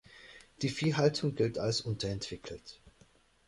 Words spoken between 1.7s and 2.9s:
unterentwickelt.